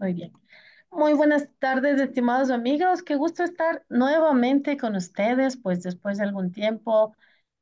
[0.00, 0.32] Muy bien.
[0.90, 3.02] Muy buenas tardes, estimados amigos.
[3.02, 7.14] Qué gusto estar nuevamente con ustedes, pues después de algún tiempo,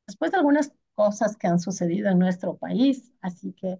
[0.07, 3.13] después de algunas cosas que han sucedido en nuestro país.
[3.21, 3.79] Así que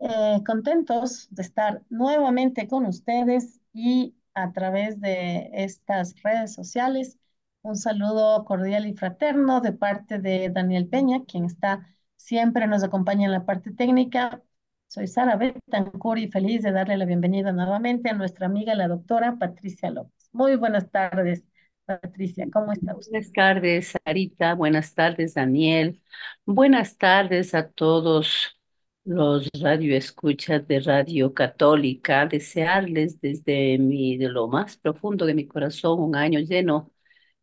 [0.00, 7.18] eh, contentos de estar nuevamente con ustedes y a través de estas redes sociales.
[7.62, 13.26] Un saludo cordial y fraterno de parte de Daniel Peña, quien está siempre nos acompaña
[13.26, 14.42] en la parte técnica.
[14.90, 19.36] Soy Sara Betancourt y feliz de darle la bienvenida nuevamente a nuestra amiga, la doctora
[19.38, 20.28] Patricia López.
[20.32, 21.44] Muy buenas tardes,
[21.84, 22.48] Patricia.
[22.52, 23.12] ¿Cómo está usted?
[23.12, 24.54] Buenas tardes, Sarita.
[24.54, 26.02] Buenas tardes, Daniel.
[26.44, 28.58] Buenas tardes a todos
[29.04, 32.26] los radioescuchas de Radio Católica.
[32.26, 36.90] Desearles desde mi, de lo más profundo de mi corazón un año lleno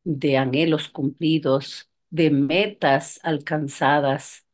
[0.04, 4.47] de anhelos cumplidos, de metas alcanzadas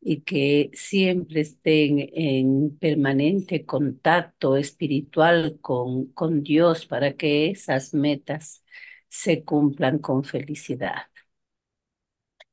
[0.00, 8.64] y que siempre estén en permanente contacto espiritual con, con Dios para que esas metas
[9.08, 11.02] se cumplan con felicidad.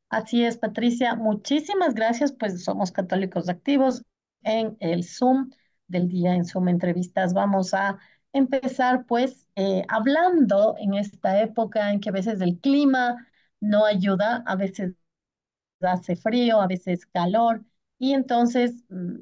[0.10, 1.16] Así es, Patricia.
[1.16, 4.04] Muchísimas gracias, pues somos católicos activos
[4.44, 5.52] en el Zoom
[5.88, 7.34] del día, en Zoom Entrevistas.
[7.34, 8.00] Vamos a
[8.34, 13.28] empezar, pues, eh, hablando en esta época en que a veces el clima
[13.60, 14.94] no ayuda, a veces
[15.82, 17.64] hace frío, a veces calor,
[18.00, 19.18] y entonces mm,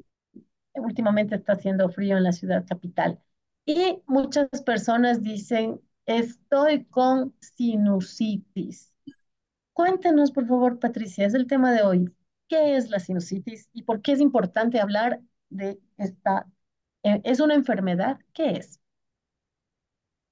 [0.76, 3.20] últimamente está haciendo frío en la ciudad capital.
[3.66, 8.94] Y muchas personas dicen, estoy con sinusitis.
[9.72, 12.14] Cuéntanos, por favor, Patricia, es el tema de hoy.
[12.48, 16.46] ¿Qué es la sinusitis y por qué es importante hablar de esta?
[17.04, 18.18] eh, ¿Es una enfermedad?
[18.34, 18.80] ¿Qué es?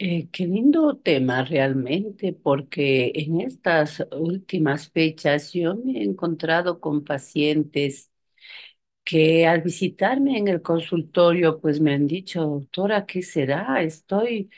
[0.06, 7.05] Eh, qué lindo tema realmente, porque en estas últimas fechas yo me he encontrado con
[7.05, 8.11] pacientes
[9.05, 13.83] que al visitarme en el consultorio, pues me han dicho, doctora, ¿qué será?
[13.83, 14.50] Estoy,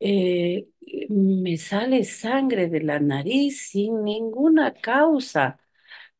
[0.00, 0.68] eh,
[1.10, 5.60] me sale sangre de la nariz sin ninguna causa.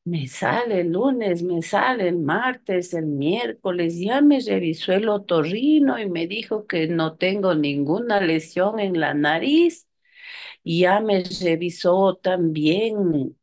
[0.07, 5.99] Me sale el lunes, me sale el martes, el miércoles, ya me revisó el otorrino
[5.99, 9.89] y me dijo que no tengo ninguna lesión en la nariz.
[10.65, 13.37] Ya me revisó también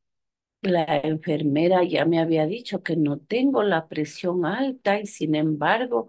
[0.62, 6.08] la enfermera, ya me había dicho que no tengo la presión alta y sin embargo,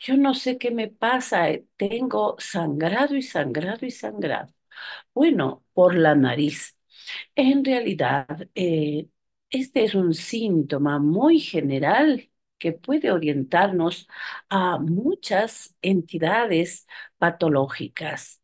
[0.00, 4.52] yo no sé qué me pasa, eh, tengo sangrado y sangrado y sangrado.
[5.14, 6.76] Bueno, por la nariz.
[7.34, 9.08] En realidad, eh,
[9.52, 14.08] este es un síntoma muy general que puede orientarnos
[14.50, 16.86] a muchas entidades
[17.18, 18.42] patológicas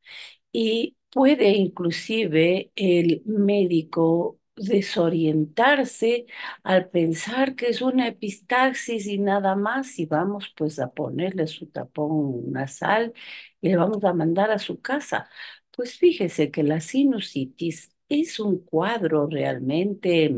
[0.53, 6.27] y puede inclusive el médico desorientarse
[6.65, 11.67] al pensar que es una epistaxis y nada más y vamos pues a ponerle su
[11.69, 13.13] tapón nasal
[13.61, 15.29] y le vamos a mandar a su casa.
[15.71, 20.35] Pues fíjese que la sinusitis es un cuadro realmente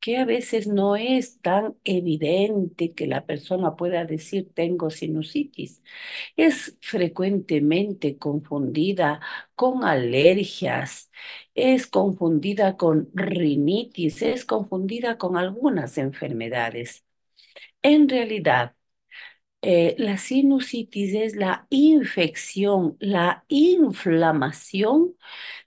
[0.00, 5.82] que a veces no es tan evidente que la persona pueda decir tengo sinusitis.
[6.36, 9.20] Es frecuentemente confundida
[9.54, 11.10] con alergias,
[11.54, 17.04] es confundida con rinitis, es confundida con algunas enfermedades.
[17.82, 18.74] En realidad,
[19.62, 25.14] eh, la sinusitis es la infección, la inflamación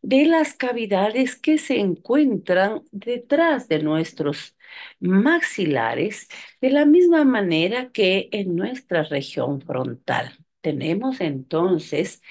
[0.02, 4.56] de las cavidades que se encuentran detrás de nuestros
[5.00, 6.28] maxilares,
[6.62, 10.38] de la misma manera que en nuestra región frontal.
[10.62, 12.22] Tenemos entonces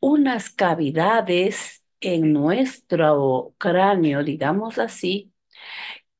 [0.00, 5.32] unas cavidades en nuestro cráneo, digamos así,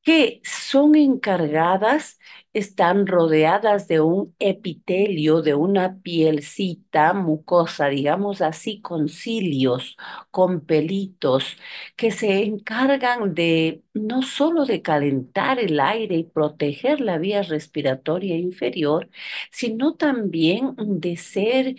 [0.03, 2.19] que son encargadas,
[2.55, 9.97] están rodeadas de un epitelio, de una pielcita mucosa, digamos así, con cilios,
[10.31, 11.57] con pelitos,
[11.97, 18.37] que se encargan de no solo de calentar el aire y proteger la vía respiratoria
[18.39, 19.11] inferior,
[19.51, 21.77] sino también de ser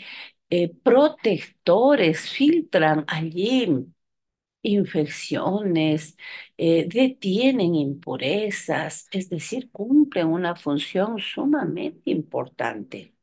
[0.50, 3.88] eh, protectores, filtran allí
[4.66, 6.18] infecciones,
[6.58, 13.14] eh, detienen impurezas, es decir, cumplen una función sumamente importante.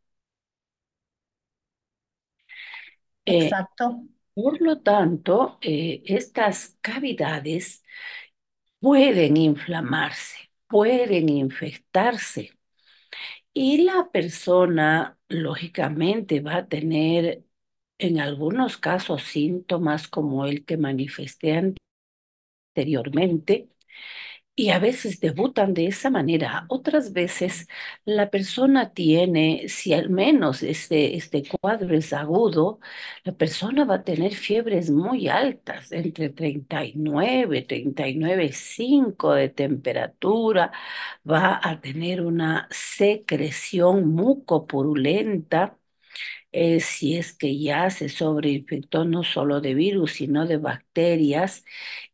[3.26, 4.04] Eh, Exacto.
[4.34, 7.84] por lo tanto, eh, estas cavidades
[8.80, 12.52] pueden inflamarse, pueden infectarse
[13.52, 17.44] y la persona, lógicamente, va a tener
[18.02, 21.74] en algunos casos síntomas como el que manifesté
[22.74, 23.68] anteriormente
[24.56, 27.68] Y a veces debutan de esa manera, otras veces
[28.04, 32.80] la persona tiene, si al menos este, este cuadro es agudo,
[33.24, 38.16] la persona va a tener fiebres muy altas, entre treinta treinta y nueve, treinta y
[38.16, 40.72] nueve punto cinco de temperatura,
[41.30, 45.78] va a tener una secreción mucopurulenta
[46.52, 51.64] eh, si es que ya se sobreinfectó no solo de virus, sino de bacterias.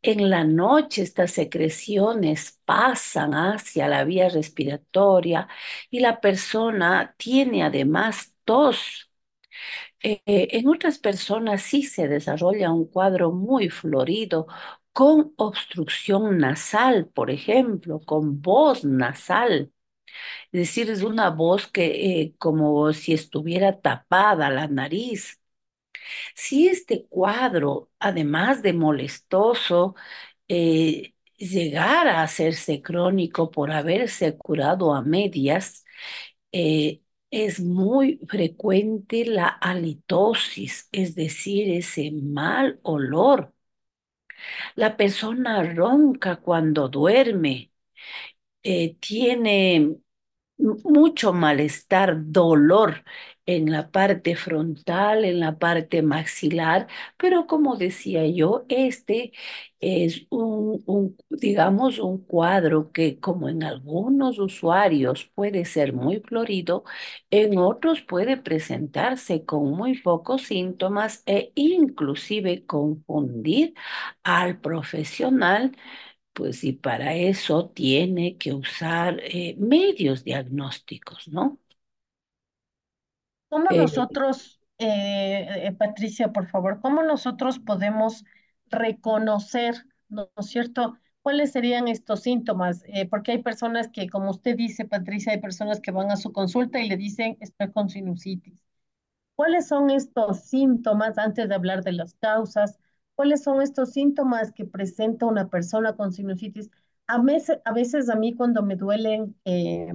[0.02, 5.48] En la noche estas secreciones pasan hacia la vía respiratoria
[5.90, 9.10] y la persona tiene además tos.
[10.02, 14.46] Eh, en otras personas sí se desarrolla un cuadro muy florido
[14.92, 19.72] con obstrucción nasal, por ejemplo, con voz nasal.
[20.52, 25.40] Es decir, es una voz que eh, como si estuviera tapada la nariz.
[26.34, 29.94] Si este cuadro, además de molestoso,
[30.48, 35.84] eh, llegara a hacerse crónico por haberse curado a medias,
[36.52, 43.54] eh, es muy frecuente la halitosis, es decir, ese mal olor.
[44.76, 47.70] La persona ronca cuando duerme,
[49.00, 49.96] tiene
[50.58, 53.04] mucho malestar, dolor
[53.46, 59.32] en la parte frontal, en la parte maxilar, pero como decía yo, este
[59.80, 66.84] es un, un, digamos, un cuadro que como en algunos usuarios puede ser muy florido,
[67.30, 73.74] en otros puede presentarse con muy pocos síntomas e inclusive confundir
[74.24, 75.76] al profesional
[76.38, 81.58] pues y para eso tiene que usar eh, medios diagnósticos, ¿no?
[83.48, 88.24] ¿Cómo Eh, nosotros, eh, eh, Patricia, por favor, cómo nosotros podemos
[88.66, 90.98] reconocer, ¿no es cierto?
[91.22, 92.84] ¿Cuáles serían estos síntomas?
[92.88, 96.32] Eh, porque hay personas que, como usted dice, Patricia, hay personas que van a su
[96.32, 98.62] consulta y le dicen, estoy con sinusitis.
[99.36, 102.78] ¿Cuáles son estos síntomas, antes de hablar de las causas,
[103.18, 106.70] cuáles son estos síntomas que presenta una persona con sinusitis?
[107.08, 109.92] A veces, a mí cuando me duelen eh,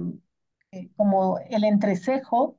[0.72, 2.58] eh, como el entrecejo,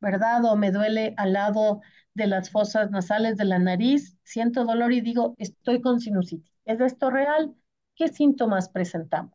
[0.00, 0.44] ¿verdad?
[0.46, 1.82] O me duele al lado
[2.14, 6.52] de las fosas nasales de la nariz, siento dolor y digo, estoy con sinusitis.
[6.66, 7.54] ¿Es esto real?
[7.96, 9.34] ¿Qué síntomas presentamos?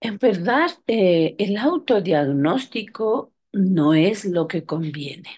[0.00, 5.28] en verdad, eh, el autodiagnóstico no es lo que conviene.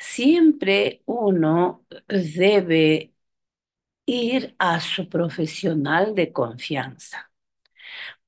[0.00, 3.14] Siempre uno debe
[4.06, 7.30] ir a su profesional de confianza,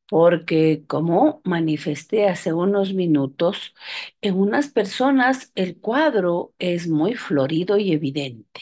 [0.08, 3.74] porque como manifesté hace unos minutos,
[4.20, 8.60] en unas personas el cuadro es muy florido y evidente.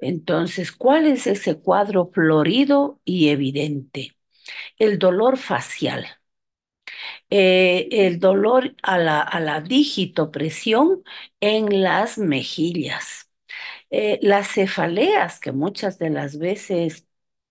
[0.00, 4.16] Entonces, ¿cuál es ese cuadro florido y evidente?
[4.78, 6.06] El dolor facial,
[7.30, 11.02] eh, el dolor a la, a la digitopresión
[11.40, 13.30] en las mejillas,
[13.90, 17.06] eh, las cefaleas, que muchas de las veces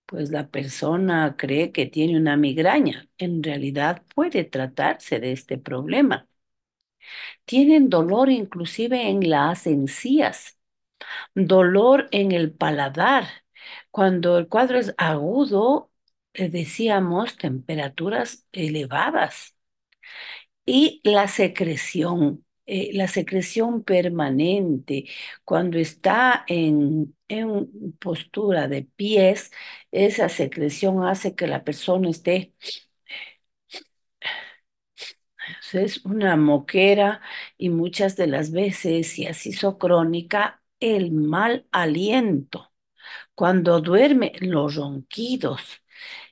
[0.08, 3.10] pues la persona cree que tiene una migraña.
[3.18, 6.28] En realidad puede tratarse de este problema.
[7.46, 10.58] Tienen dolor inclusive en las encías
[11.36, 13.26] dolor en el paladar.
[13.92, 15.92] Cuando el cuadro es agudo,
[16.38, 19.56] eh, decíamos temperaturas elevadas.
[20.66, 25.06] Y la secreción, eh, la secreción permanente,
[25.46, 29.52] cuando está en, en postura de pies,
[29.92, 32.54] esa secreción hace que la persona esté
[35.74, 37.22] es una moquera
[37.58, 42.72] y muchas de las veces, si así hizo crónica, el mal aliento.
[43.36, 45.62] Cuando duerme, los ronquidos.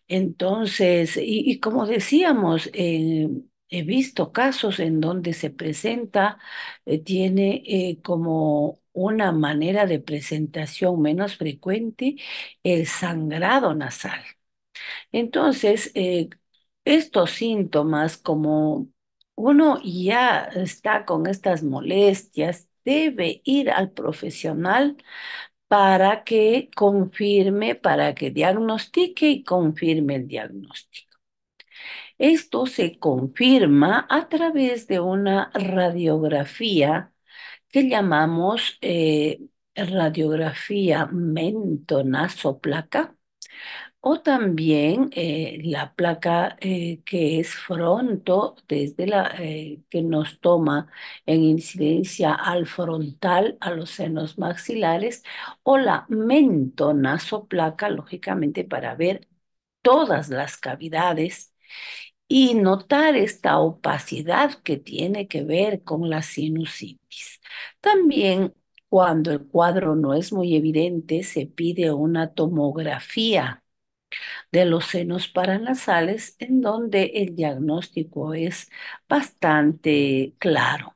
[0.08, 3.28] Entonces, y, y como decíamos, eh,
[3.70, 6.38] he visto casos en donde se presenta,
[6.86, 12.16] eh, tiene eh, como una manera de presentación menos frecuente
[12.64, 14.22] el sangrado nasal.
[15.12, 15.92] Entonces,
[16.86, 18.90] estos síntomas, como
[19.36, 24.98] uno ya está con estas molestias, debe ir al profesional
[25.76, 31.18] para que confirme, para que diagnostique y confirme el diagnóstico.
[32.18, 37.14] Esto se confirma a través de una radiografía
[37.70, 39.42] que llamamos eh,
[39.76, 43.16] radiografía mentonasoplaca
[44.02, 50.88] o también eh, la placa eh, que es fronto, desde la eh, que nos toma
[51.26, 55.24] en incidencia al frontal, a los senos maxilares,
[55.64, 59.28] o la mentonasoplaca, lógicamente para ver
[59.82, 61.54] todas las cavidades
[62.28, 67.42] y notar esta opacidad que tiene que ver con la sinusitis.
[67.82, 68.54] También
[68.96, 73.62] cuando el cuadro no es muy evidente, se pide una tomografía
[74.52, 78.70] de los senos paranasales en donde el diagnóstico es
[79.10, 80.96] bastante claro.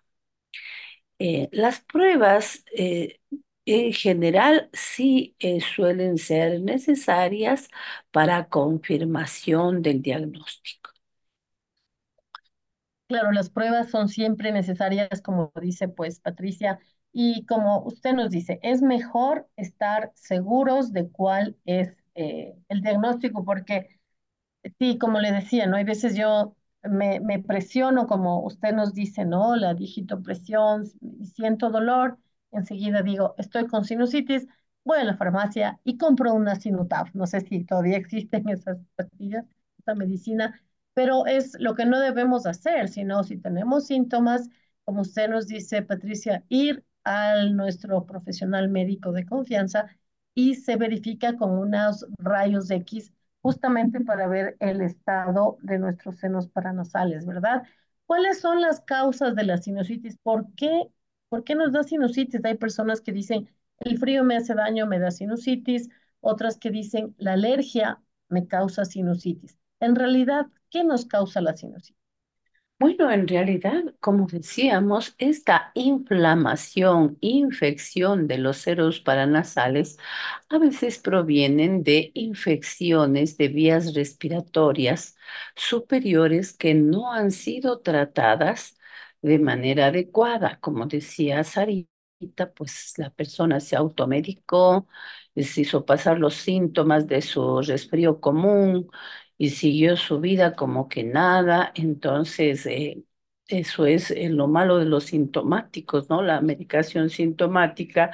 [1.19, 3.19] Eh, las pruebas eh,
[3.65, 7.69] en general sí eh, suelen ser necesarias
[8.11, 10.91] para confirmación del diagnóstico.
[13.07, 16.79] Claro, las pruebas son siempre necesarias, como dice pues Patricia,
[17.11, 23.43] y como usted nos dice, es mejor estar seguros de cuál es eh, el diagnóstico,
[23.45, 23.99] porque
[24.79, 25.77] sí, como le decía, ¿no?
[25.77, 29.55] Hay veces yo me, me presiono, como usted nos dice, ¿no?
[29.55, 30.85] La digitopresión,
[31.35, 32.17] siento dolor,
[32.51, 34.47] enseguida digo, estoy con sinusitis,
[34.83, 37.13] voy a la farmacia y compro una Sinutaf.
[37.15, 39.45] No sé si todavía existen esas pastillas,
[39.79, 40.61] esa medicina,
[40.93, 44.49] pero es lo que no debemos hacer, sino si tenemos síntomas,
[44.85, 49.87] como usted nos dice, Patricia, ir al nuestro profesional médico de confianza
[50.35, 53.11] y se verifica con unos rayos X
[53.41, 57.63] justamente para ver el estado de nuestros senos paranasales, ¿verdad?
[58.05, 60.17] ¿Cuáles son las causas de la sinusitis?
[60.23, 60.89] ¿Por qué,
[61.29, 62.43] ¿Por qué nos da sinusitis?
[62.45, 63.49] Hay personas que dicen,
[63.79, 65.89] el frío me hace daño, me da sinusitis,
[66.21, 69.57] otras que dicen, la alergia me causa sinusitis.
[69.79, 71.97] En realidad, ¿qué nos causa la sinusitis?
[72.79, 79.97] Bueno, en realidad, como decíamos, esta inflamación, infección de los seros paranasales
[80.49, 85.17] a veces provienen de infecciones de vías respiratorias
[85.57, 88.77] superiores que no han sido tratadas
[89.21, 90.57] de manera adecuada.
[90.61, 94.87] Como decía Sarita, pues la persona se automedicó,
[95.35, 98.89] se hizo pasar los síntomas de su resfrío común
[99.39, 101.73] y siguió su vida como que nada.
[101.75, 103.03] Entonces, eh,
[103.49, 106.23] eso es eh, lo malo de los sintomáticos, ¿no?
[106.23, 108.11] La medicación sintomática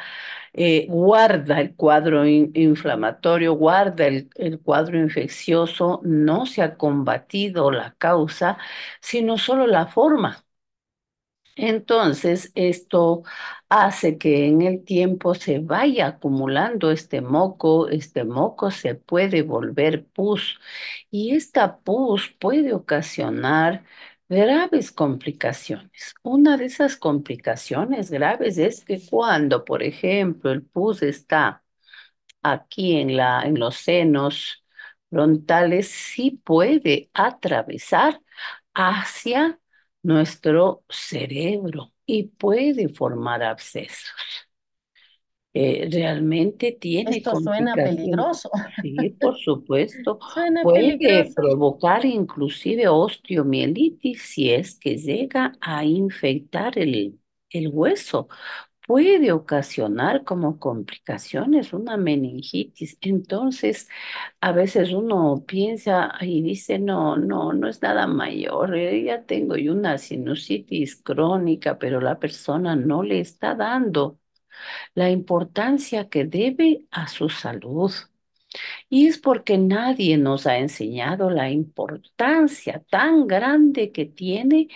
[0.54, 7.96] eh, guarda el cuadro inflamatorio, guarda el, el cuadro infeccioso, no se ha combatido la
[7.98, 8.58] causa,
[9.02, 10.45] sino solo la forma.
[11.58, 13.24] Entonces, esto
[13.70, 20.06] hace que en el tiempo se vaya acumulando este moco, este moco se puede volver
[20.08, 20.60] pus
[21.12, 23.86] y esta pus puede ocasionar
[24.28, 26.16] graves complicaciones.
[26.24, 31.64] Una de esas complicaciones graves es que cuando, por ejemplo, el pus está
[32.44, 34.64] aquí en la, en los senos
[35.10, 38.22] frontales, sí puede atravesar
[38.74, 39.60] hacia
[40.06, 44.12] nuestro cerebro y puede formar abscesos.
[45.54, 48.50] Eh, realmente tiene Esto suena peligroso,
[48.82, 50.20] Sí, por supuesto.
[50.34, 51.36] suena Puede peligroso.
[51.36, 57.20] provocar inclusive osteomielitis si es que llega a infectar el,
[57.50, 58.28] el hueso.
[58.88, 62.98] Puede ocasionar como complicaciones una meningitis.
[63.02, 63.90] Entonces,
[64.42, 69.56] a veces uno piensa y dice, no, no, no es nada mayor, eh, ya tengo
[69.58, 74.20] yo una sinusitis crónica, pero la persona no le está dando
[74.96, 77.92] la importancia que debe a su salud.
[78.90, 84.70] Y es porque nadie nos ha enseñado la importancia tan grande que tiene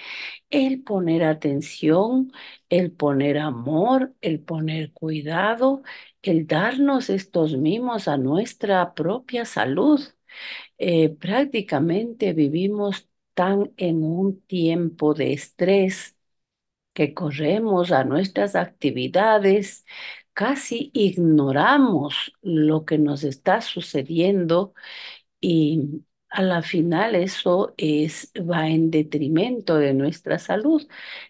[0.50, 2.32] el poner atención,
[2.70, 5.84] el poner amor, el poner cuidado,
[6.24, 10.02] el darnos estos mimos a nuestra propia salud.
[10.78, 16.18] Eh, prácticamente vivimos tan en un tiempo de estrés
[16.94, 19.86] que corremos a nuestras actividades,
[20.40, 24.74] casi ignoramos lo que nos está sucediendo
[25.42, 30.88] y a la final eso es, va en detrimento de nuestra salud.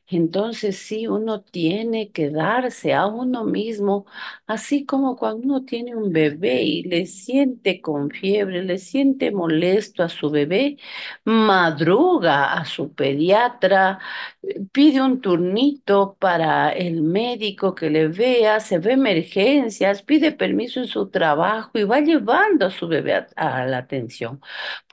[0.08, 4.06] Entonces sí, uno tiene que darse a uno mismo,
[4.48, 10.04] así como cuando uno tiene un bebé y le siente con fiebre, le siente molesto
[10.04, 10.78] a su bebé,
[11.26, 14.00] madruga a su pediatra,
[14.72, 20.88] pide un turnito para el médico que le vea, se ve emergencias, pide permiso en
[20.88, 24.42] su trabajo y va llevando a su bebé a, a la atención.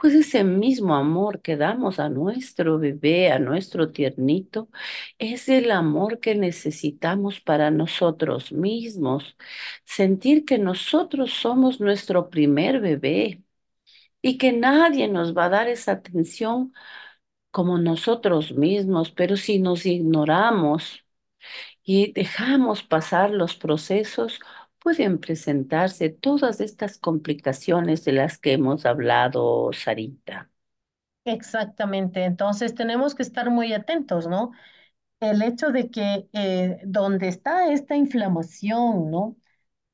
[0.00, 4.68] Pues ese mismo amor que damos a nuestro bebé, a nuestro tiernito,
[5.18, 9.36] es el amor que necesitamos para nosotros mismos.
[9.84, 13.42] Sentir que nosotros somos nuestro primer bebé
[14.22, 16.74] y que nadie nos va a dar esa atención
[17.50, 21.04] como nosotros mismos, pero si nos ignoramos
[21.84, 24.40] y dejamos pasar los procesos,
[24.86, 30.48] pueden presentarse todas estas complicaciones de las que hemos hablado, Sarita.
[31.24, 32.22] Exactamente.
[32.22, 34.52] Entonces tenemos que estar muy atentos, ¿no?
[35.18, 39.36] El hecho de que eh, donde está esta inflamación, ¿no?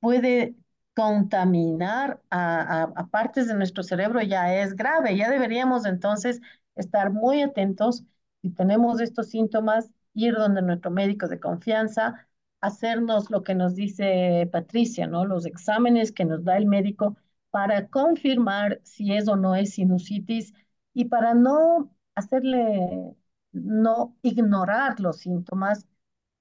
[0.01, 0.57] puede
[0.95, 5.17] contaminar a, partes de nuestro cerebro ya es grave.
[5.17, 6.43] Ya deberíamos entonces
[6.77, 8.05] estar muy atentos
[8.43, 12.29] si tenemos estos síntomas, ir donde nuestro médico de confianza,
[12.63, 15.27] hacernos lo que nos dice Patricia, ¿no?
[15.27, 17.17] Los exámenes que nos da el médico
[17.51, 20.55] para confirmar si es o no es sinusitis
[20.95, 23.15] y para no hacerle,
[23.53, 25.87] no ignorar los síntomas,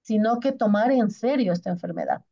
[0.01, 2.25] sino que tomar en serio esta enfermedad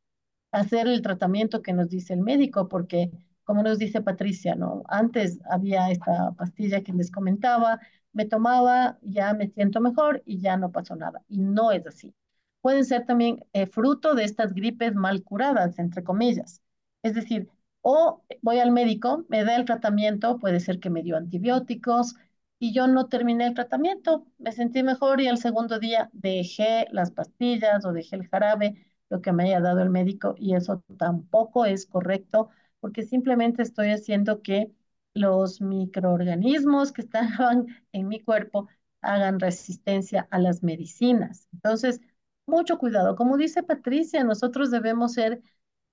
[0.52, 3.12] hacer el tratamiento que nos dice el médico, porque
[3.44, 4.84] como nos dice Patricia, ¿no?
[4.88, 7.80] Antes había esta pastilla que les comentaba,
[8.14, 11.24] me tomaba, ya me siento mejor y ya no pasó nada.
[11.30, 12.14] Y no es así.
[12.62, 16.62] Pueden ser también eh, fruto de estas gripes mal curadas, entre comillas.
[17.04, 17.50] Es decir,
[17.82, 22.16] o voy al médico, me da el tratamiento, puede ser que me dio antibióticos
[22.60, 27.12] y yo no terminé el tratamiento, me sentí mejor y al segundo día dejé las
[27.12, 31.66] pastillas o dejé el jarabe lo que me haya dado el médico y eso tampoco
[31.66, 32.50] es correcto
[32.80, 34.72] porque simplemente estoy haciendo que
[35.14, 38.68] los microorganismos que estaban en mi cuerpo
[39.02, 41.48] hagan resistencia a las medicinas.
[41.54, 42.02] Entonces,
[42.50, 43.16] mucho cuidado.
[43.16, 45.42] Como dice Patricia, nosotros debemos ser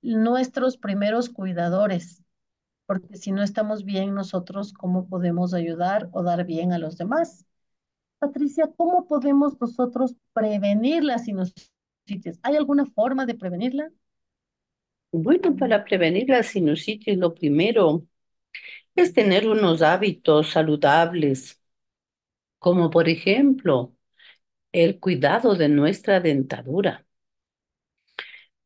[0.02, 2.22] nuestros primeros cuidadores,
[2.86, 7.46] porque si no estamos bien nosotros, ¿cómo podemos ayudar o dar bien a los demás?
[8.18, 12.40] Patricia, ¿cómo podemos nosotros prevenir la sinusitis?
[12.42, 13.90] ¿Hay alguna forma de prevenirla?
[15.12, 18.06] Bueno, para prevenir la sinusitis, lo primero
[18.96, 21.60] es tener unos hábitos saludables,
[22.58, 23.95] como por ejemplo
[24.84, 27.06] el cuidado de nuestra dentadura.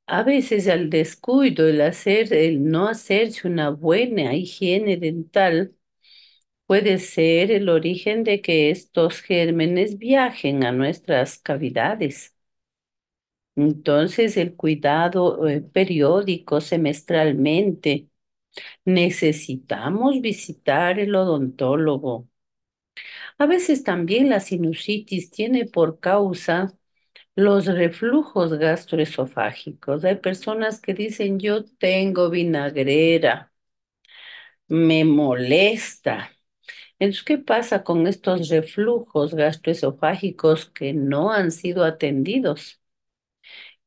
[0.06, 5.74] A veces el descuido, el hacer, el no hacerse una buena higiene dental
[6.66, 12.34] puede ser el origen de que estos gérmenes viajen a nuestras cavidades.
[13.56, 18.08] Entonces, el cuidado eh, periódico, semestralmente,
[18.86, 22.29] necesitamos visitar el odontólogo.
[23.40, 26.72] A veces también la sinusitis tiene por causa
[27.36, 30.04] los reflujos gastroesofágicos.
[30.04, 33.52] Hay personas que dicen, yo tengo vinagrera,
[34.68, 36.30] me molesta.
[36.98, 42.80] Entonces, ¿qué pasa con estos reflujos gastroesofágicos que no han sido atendidos?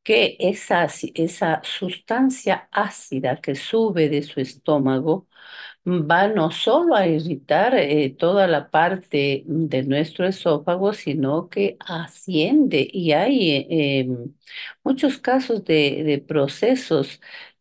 [0.04, 5.28] Que esa, esa sustancia ácida que sube de su estómago
[5.86, 12.88] va no solo a irritar eh, toda la parte de nuestro esófago, sino que asciende
[12.92, 14.34] y hay eh, em,
[14.84, 17.20] muchos casos de, de procesos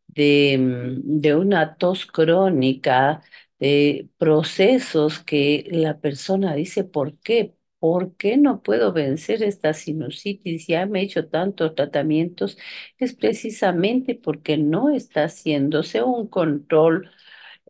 [0.08, 3.22] de, mm, de una tos crónica,
[3.58, 7.54] de procesos que la persona dice, ¿por qué?
[7.78, 10.66] ¿Por qué no puedo vencer esta sinusitis?
[10.68, 12.56] Ya me he hecho tantos tratamientos.
[12.98, 17.10] Es precisamente porque no está haciéndose un control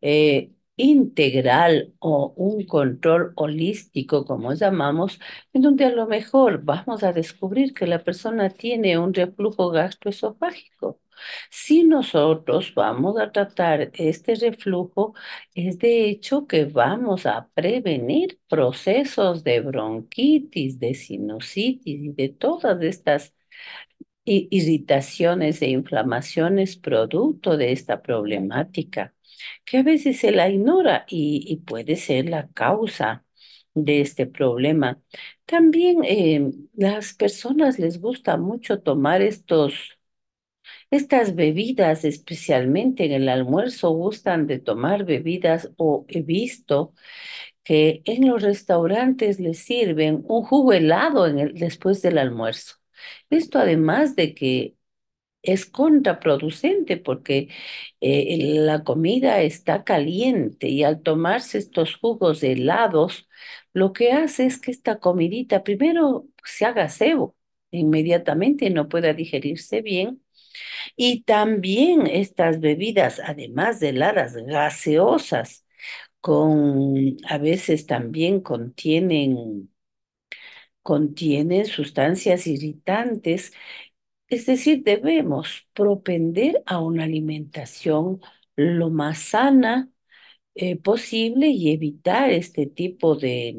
[0.03, 5.19] eh, integral o un control holístico, como llamamos,
[5.53, 10.99] en donde a lo mejor vamos a descubrir que la persona tiene un reflujo gastroesofágico.
[11.49, 15.13] Si nosotros vamos a tratar este reflujo,
[15.55, 22.81] es de hecho que vamos a prevenir procesos de bronquitis, de sinusitis y de todas
[22.83, 23.33] estas
[24.25, 29.13] irritaciones e inflamaciones producto de esta problemática,
[29.65, 33.25] que a veces se la ignora y, y puede ser la causa
[33.73, 35.01] de este problema.
[35.45, 39.97] También eh, las personas les gusta mucho tomar estos,
[40.91, 46.93] estas bebidas, especialmente en el almuerzo, gustan de tomar bebidas o he visto
[47.63, 52.75] que en los restaurantes les sirven un jugo helado en el- después del almuerzo.
[53.29, 54.75] Esto además de que
[55.43, 57.49] es contraproducente porque
[58.01, 63.29] eh, la comida está caliente y al tomarse estos jugos helados,
[63.73, 67.35] lo que hace es que esta comidita primero se haga sebo
[67.71, 70.21] inmediatamente no pueda digerirse bien.
[70.95, 75.65] Y también estas bebidas, además de heladas gaseosas,
[76.21, 79.69] con a veces también contienen
[80.81, 83.53] contienen sustancias irritantes
[84.33, 88.21] es decir, debemos propender a una alimentación
[88.55, 89.89] lo más sana
[90.55, 93.55] eh, posible y evitar este tipo de,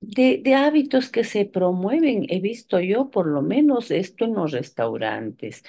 [0.00, 4.52] de, de hábitos que se promueven, he visto yo por lo menos esto en los
[4.52, 5.64] restaurantes.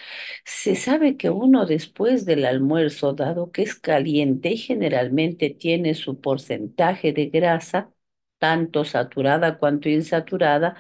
[0.46, 6.20] Se sabe que uno después del almuerzo, dado que es caliente y generalmente tiene su
[6.22, 7.92] porcentaje de grasa,
[8.42, 10.76] tanto saturada cuanto insaturada,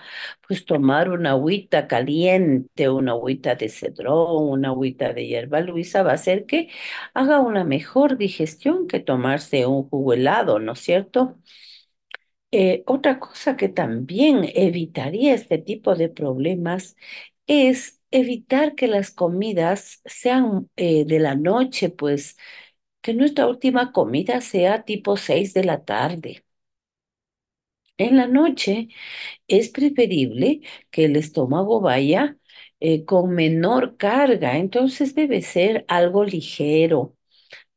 [0.48, 6.12] pues tomar una agüita caliente, una agüita de cedrón, una agüita de hierba luisa va
[6.12, 6.70] a hacer que
[7.14, 11.38] haga una mejor digestión que tomarse un jugo helado, ¿no es cierto?
[12.54, 16.96] Eh, otra cosa que también evitaría este tipo de problemas
[17.48, 22.36] es evitar que las comidas sean eh, de la noche, pues
[23.02, 26.46] que nuestra última comida sea tipo 6 de la tarde.
[27.98, 28.90] En la noche
[29.48, 32.38] es preferible que el estómago vaya
[32.80, 37.16] eh, con menor carga, entonces debe ser algo ligero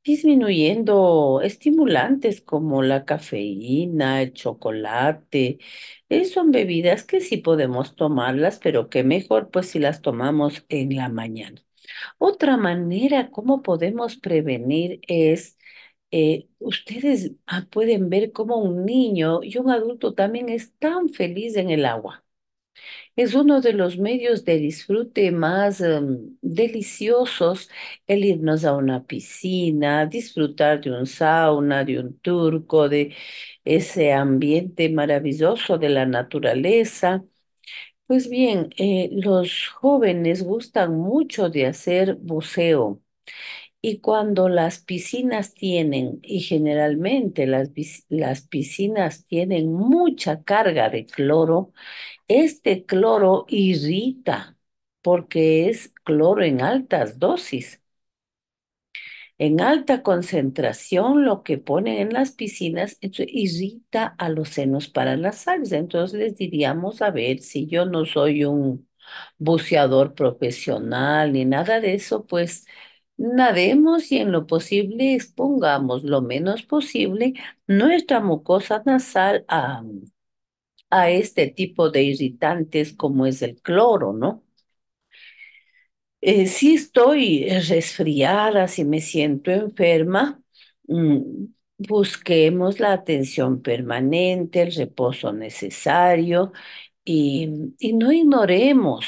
[0.04, 5.58] disminuyendo estimulantes como la cafeína, el chocolate.
[6.10, 10.96] Eh, son bebidas que sí podemos tomarlas, pero que mejor pues si las tomamos en
[10.96, 11.62] la mañana.
[12.18, 15.56] Otra manera como podemos prevenir es,
[16.14, 21.56] eh, ustedes ah, pueden ver cómo un niño y un adulto también es tan feliz
[21.56, 22.24] en el agua.
[23.16, 27.70] Es uno de los medios de disfrute más em, deliciosos
[28.06, 33.14] el irnos a una piscina, disfrutar de un sauna, de un turco, de
[33.64, 37.24] ese ambiente maravilloso de la naturaleza.
[38.06, 43.00] Pues bien, eh, los jóvenes gustan mucho de hacer buceo.
[43.86, 47.70] Y cuando las piscinas tienen, y generalmente las,
[48.08, 51.72] las piscinas tienen mucha carga de cloro,
[52.28, 54.58] este cloro irrita
[55.02, 57.82] porque es cloro en altas dosis.
[59.38, 65.72] En alta concentración, lo que ponen en las piscinas irrita a los senos paranasales.
[65.72, 68.88] Entonces les diríamos, a ver, si yo no soy un
[69.38, 72.66] buceador profesional ni nada de eso, pues
[73.16, 77.34] nademos y en lo posible expongamos lo menos posible
[77.66, 79.82] nuestra mucosa nasal a,
[80.90, 84.42] a este tipo de irritantes como es el cloro, ¿no?
[86.20, 90.42] Eh, si estoy resfriada, si me siento enferma,
[90.88, 91.18] mm,
[91.78, 96.52] busquemos la atención permanente, el reposo necesario
[97.04, 99.06] y, y no ignoremos.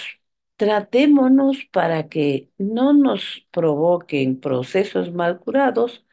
[0.56, 6.06] Tratémonos para que no nos provoquen procesos mal curados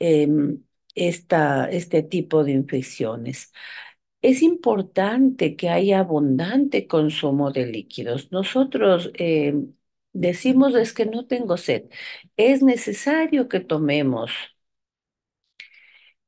[0.00, 0.62] em,
[0.94, 3.52] esta, este tipo de infecciones.
[4.22, 8.32] Es importante que haya abundante consumo de líquidos.
[8.32, 9.54] Nosotros eh,
[10.12, 11.84] decimos es que no tengo sed.
[12.36, 14.32] Es necesario que tomemos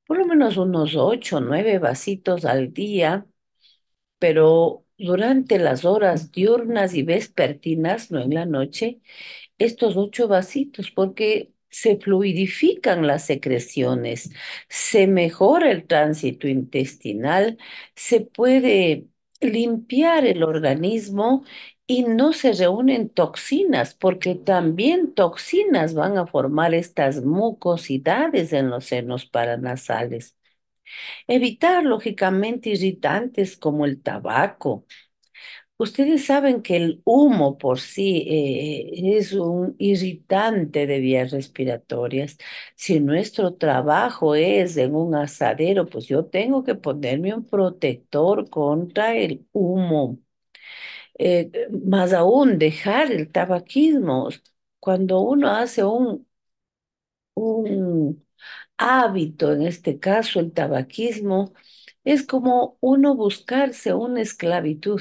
[0.07, 3.27] por lo menos unos ocho o nueve vasitos al día,
[4.19, 9.01] pero durante las horas diurnas y vespertinas, no en la noche,
[9.59, 14.31] estos ocho vasitos porque se fluidifican las secreciones,
[14.69, 17.59] se mejora el tránsito intestinal,
[17.97, 19.07] se puede
[19.41, 21.45] limpiar el organismo
[21.87, 28.85] y no se reúnen toxinas, porque también toxinas van a formar estas mucosidades en los
[28.87, 30.37] senos paranasales.
[31.29, 34.87] Evitar, lógicamente, irritantes como el tabaco
[35.79, 42.39] Ustedes saben que el humo por sí eh, es un irritante de vías respiratorias.
[42.77, 49.17] Si nuestro trabajo es en un asadero, pues yo tengo que ponerme un protector contra
[49.17, 50.19] el humo.
[51.19, 51.51] Eh,
[51.87, 54.29] más aún, dejar el tabaquismo.
[54.81, 56.27] Cuando uno hace un,
[57.35, 58.25] un
[58.83, 61.53] hábito, en este caso el tabaquismo,
[62.05, 65.01] es como uno buscarse una esclavitud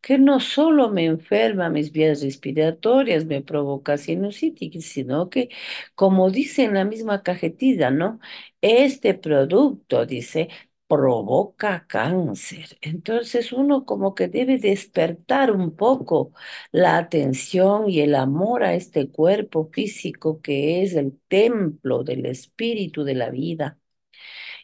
[0.00, 5.48] que no solo me enferma mis vías respiratorias, me provoca sinusitis, sino que,
[5.94, 8.20] como dice en la misma cajetilla, ¿no?
[8.60, 10.48] Este producto, dice,
[10.90, 12.78] provoca cáncer.
[12.82, 16.32] Entonces uno como que debe despertar un poco
[16.72, 23.04] la atención y el amor a este cuerpo físico que es el templo del espíritu
[23.04, 23.80] de la vida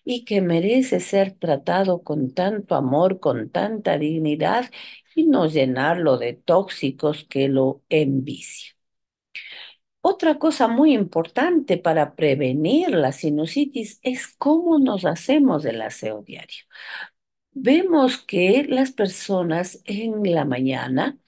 [0.05, 4.71] y que merece ser tratado con tanto amor, con tanta dignidad
[5.15, 8.76] y no llenarlo de tóxicos que lo envician.
[10.09, 16.63] Otra cosa muy importante para prevenir la sinusitis es cómo nos hacemos el aseo diario.
[17.53, 21.19] Vemos que las personas en la mañana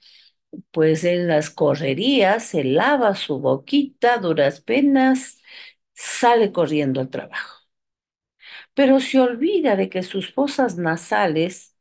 [0.71, 5.41] pues en las correrías se lava su boquita, duras penas,
[5.93, 7.67] sale corriendo al trabajo.
[8.73, 11.75] Pero se olvida de que sus fosas nasales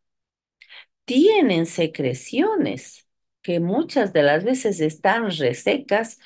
[1.04, 3.07] tienen secreciones
[3.42, 6.18] que muchas de las veces están resecas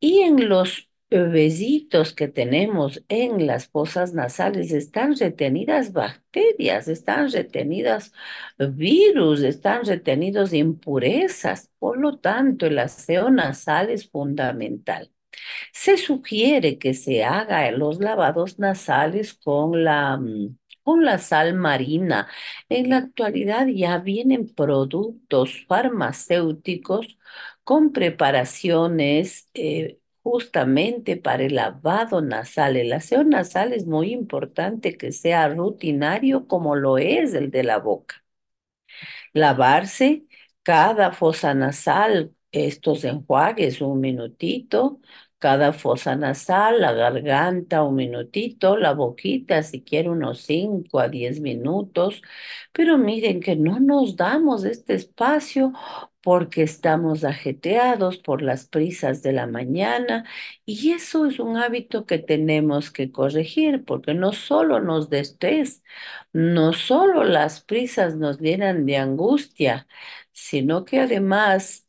[0.00, 8.12] y en los besitos que tenemos en las fosas nasales están retenidas bacterias, están retenidas
[8.58, 11.70] virus, están retenidos impurezas.
[11.78, 15.10] Por lo tanto, el aseo nasal es fundamental.
[15.72, 22.28] Se sugiere que se haga los lavados nasales con la, mm, con la sal marina.
[22.70, 27.18] En la actualidad ya vienen productos farmacéuticos
[27.64, 32.76] con preparaciones eh, justamente para el lavado nasal.
[32.78, 37.78] El aseo nasal es muy importante que sea rutinario como lo es el de la
[37.78, 38.24] boca.
[39.32, 40.26] Lavarse
[40.62, 45.00] cada fosa nasal, estos enjuagues, un minutito,
[45.38, 51.40] cada fosa nasal, la garganta un minutito, la boquita si quiere unos 5 a 10
[51.40, 52.22] minutos,
[52.72, 55.72] pero miren que no nos damos este espacio
[56.22, 60.24] porque estamos ajeteados por las prisas de la mañana
[60.64, 65.18] y eso es un hábito que tenemos que corregir porque no solo nos da
[66.32, 69.86] no solo las prisas nos llenan de angustia,
[70.32, 71.85] sino que además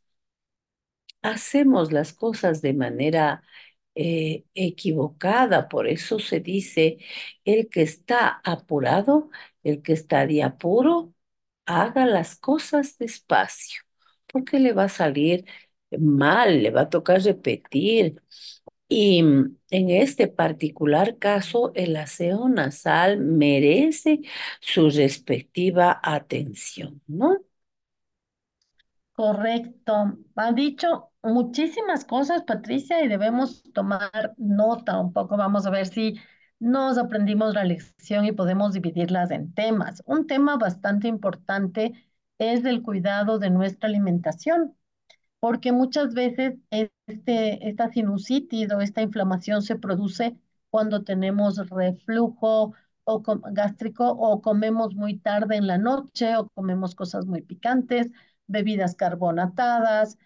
[1.22, 3.42] hacemos las cosas de manera
[3.94, 5.68] eh, equivocada.
[5.68, 6.98] Por eso se dice,
[7.44, 9.30] el que está apurado,
[9.64, 11.14] el que está de apuro,
[11.66, 13.82] haga las cosas despacio,
[14.26, 15.44] porque le va a salir
[15.98, 18.22] mal, le va a tocar repetir.
[18.88, 24.20] Y mm, en este particular caso, el aseo nasal merece
[24.60, 27.38] su respectiva atención, ¿no?
[29.12, 30.16] Correcto.
[30.36, 35.36] Han dicho muchísimas cosas, Patricia, y debemos tomar nota un poco.
[35.36, 36.18] Vamos a ver si
[36.58, 40.02] nos aprendimos la lección y podemos dividirlas en temas.
[40.06, 41.92] Un tema bastante importante
[42.38, 44.74] es el cuidado de nuestra alimentación
[45.40, 50.36] porque muchas veces este, esta sinusitis o esta inflamación se produce
[50.70, 57.26] cuando tenemos reflujo o gástrico o comemos muy tarde en la noche o comemos cosas
[57.26, 58.10] muy picantes,
[58.46, 60.18] bebidas carbonatadas,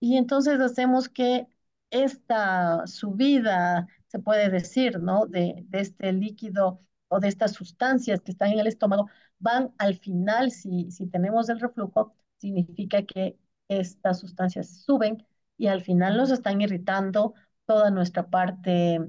[0.00, 1.46] y entonces hacemos que
[1.90, 5.26] esta subida, se puede decir, ¿no?
[5.26, 9.08] De, de este líquido o de estas sustancias que están en el estómago,
[9.38, 15.24] van al final, si, si tenemos el reflujo, significa que estas sustancias suben
[15.56, 17.34] y al final nos están irritando
[17.66, 19.00] toda nuestra parte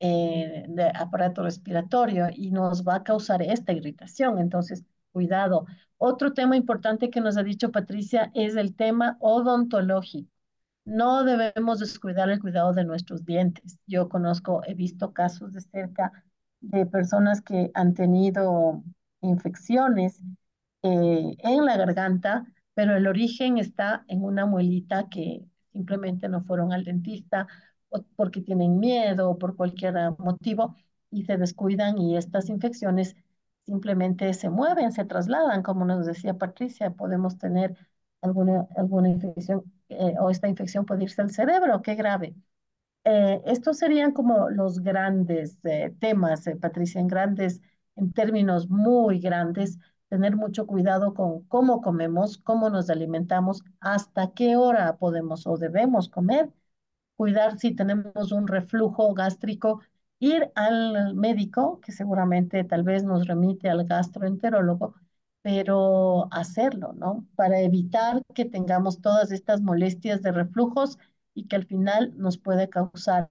[0.00, 4.38] eh, de aparato respiratorio y nos va a causar esta irritación.
[4.38, 5.66] Entonces, cuidado.
[5.98, 10.30] Otro tema importante que nos ha dicho Patricia es el tema odontológico.
[10.84, 13.78] No debemos descuidar el cuidado de nuestros dientes.
[13.86, 16.12] Yo conozco, he visto casos de cerca
[16.60, 18.82] de personas que han tenido
[19.20, 20.20] infecciones
[20.82, 22.46] eh, en la garganta
[22.80, 27.46] pero el origen está en una muelita que simplemente no fueron al dentista
[27.90, 30.74] o porque tienen miedo o por cualquier motivo
[31.10, 33.16] y se descuidan y estas infecciones
[33.70, 37.76] simplemente se mueven, se trasladan, como nos decía Patricia, podemos tener
[38.20, 42.34] alguna, alguna infección eh, o esta infección puede irse al cerebro, qué grave.
[43.04, 47.60] Eh, estos serían como los grandes eh, temas, Patricia, en grandes,
[47.96, 49.78] en términos muy grandes,
[50.08, 56.08] tener mucho cuidado con cómo comemos, cómo nos alimentamos, hasta qué hora podemos o debemos
[56.08, 56.50] comer,
[57.16, 59.80] cuidar si tenemos un reflujo gástrico,
[60.20, 64.94] ir al médico, que seguramente tal vez nos remite al gastroenterólogo,
[65.42, 67.26] pero hacerlo, ¿no?
[67.36, 70.98] Para evitar que tengamos todas estas molestias de reflujos
[71.34, 73.30] y que al final nos puede causar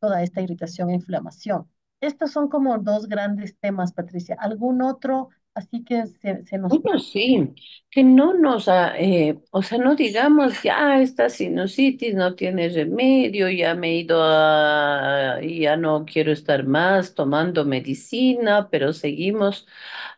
[0.00, 1.68] toda esta irritación e inflamación.
[2.00, 4.36] Estos son como dos grandes temas, Patricia.
[4.38, 6.70] ¿Algún otro Así que se, nos...
[6.82, 7.54] Bueno, sí,
[7.90, 13.48] que no nos, ha, eh, o sea, no digamos, ya esta sinusitis no tiene remedio,
[13.48, 19.66] ya me he ido a, ya no quiero estar más tomando medicina, pero seguimos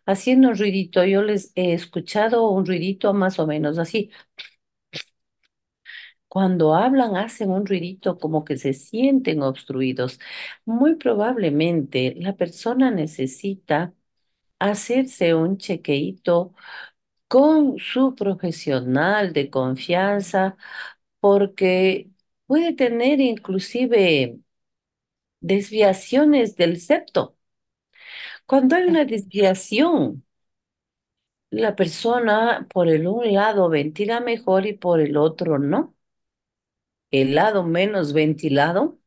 [0.07, 1.05] haciendo un ruidito.
[1.05, 4.11] Yo les he escuchado un ruidito más o menos así.
[6.29, 10.20] Cuando hablan hacen un ruidito como que se sienten obstruidos.
[10.66, 13.94] Muy probablemente la persona necesita
[14.59, 16.55] hacerse un chequeíto
[17.29, 20.57] con su profesional de confianza
[21.21, 22.11] porque
[22.47, 24.40] puede tener inclusive
[25.40, 27.37] desviaciones del septo.
[28.47, 30.25] Cuando hay una desviación,
[31.51, 35.94] la persona por el un lado ventila mejor y por el otro no.
[37.11, 38.99] El lado menos ventilado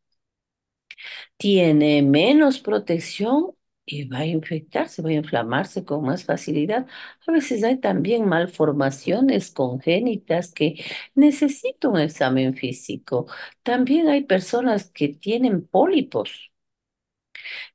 [1.38, 3.52] tiene menos protección
[3.86, 6.88] y va a infectarse, va a inflamarse con más facilidad.
[7.28, 10.84] A veces hay también malformaciones congénitas que
[11.16, 13.28] necesitan un examen físico.
[13.64, 16.52] También hay personas que tienen pólipos.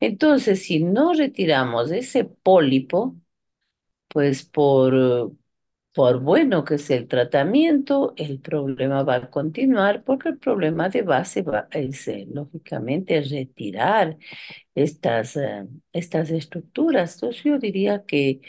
[0.00, 3.16] Entonces, si no retiramos ese pólipo,
[4.08, 5.32] pues por,
[5.96, 11.02] por bueno que sea el tratamiento, el problema va a continuar porque el problema de
[11.02, 14.18] base va, es, eh, lógicamente, retirar
[14.74, 17.14] estas, eh, estas estructuras.
[17.16, 18.40] Entonces yo diría que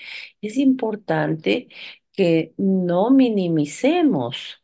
[0.41, 1.69] es importante
[2.13, 4.61] que no minimicemos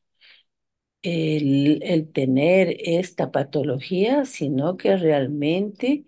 [1.01, 6.05] el, el tener esta patología, sino que realmente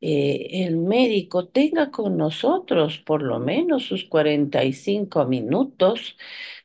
[0.00, 6.16] eh, el médico tenga con nosotros por lo menos sus 45 minutos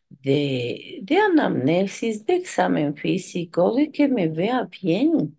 [0.10, 5.38] de, de anamnesis, de examen físico, de que me vea bien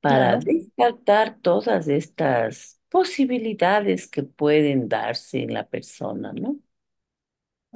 [0.00, 0.44] para Claro.
[0.44, 6.58] descartar todas estas posibilidades que pueden darse en la persona, ¿no?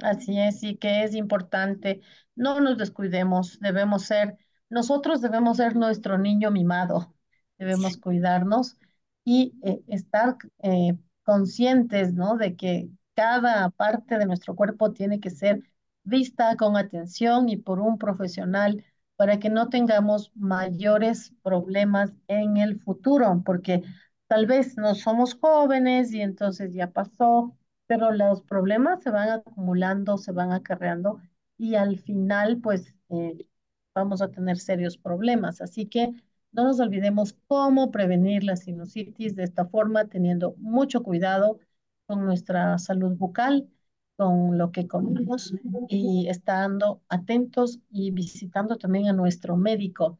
[0.03, 2.01] Así es, y que es importante,
[2.35, 4.37] no nos descuidemos, debemos ser,
[4.69, 7.14] nosotros debemos ser nuestro niño mimado,
[7.57, 8.77] debemos cuidarnos
[9.23, 12.37] y eh, estar eh, conscientes, ¿no?
[12.37, 15.61] De que cada parte de nuestro cuerpo tiene que ser
[16.03, 18.83] vista con atención y por un profesional
[19.15, 23.83] para que no tengamos mayores problemas en el futuro, porque
[24.27, 27.55] tal vez no somos jóvenes y entonces ya pasó
[27.87, 31.21] pero los problemas se van acumulando, se van acarreando
[31.57, 33.45] y al final pues eh,
[33.93, 35.61] vamos a tener serios problemas.
[35.61, 36.11] Así que
[36.55, 41.59] no nos olvidemos cómo prevenir la sinusitis de esta forma, teniendo mucho cuidado
[42.07, 43.69] con nuestra salud bucal,
[44.17, 45.53] con lo que comemos
[45.89, 50.19] y estando atentos y visitando también a nuestro médico.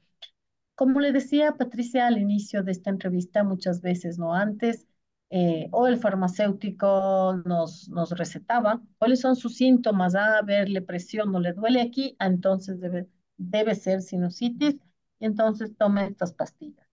[0.75, 4.33] Como le decía Patricia al inicio de esta entrevista, muchas veces, ¿no?
[4.33, 4.87] Antes,
[5.29, 10.15] eh, o el farmacéutico nos, nos recetaba cuáles son sus síntomas.
[10.15, 14.75] Ah, a ver, le presión, no le duele aquí, ah, entonces debe, debe ser sinusitis,
[15.19, 16.87] entonces tome estas pastillas.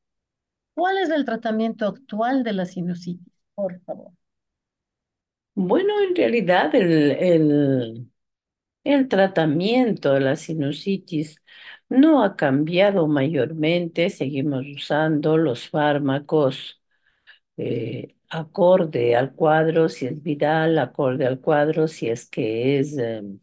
[0.74, 3.32] ¿Cuál es el tratamiento actual de la sinusitis?
[3.54, 4.12] Por favor.
[5.54, 8.08] Bueno, en realidad el,
[8.84, 11.42] el, tratamiento de la sinusitis
[11.88, 16.82] no ha cambiado mayormente, seguimos usando los fármacos
[17.58, 22.98] eh, acorde al cuadro, si es viral, acorde al cuadro, si es que es...
[22.98, 23.40] em,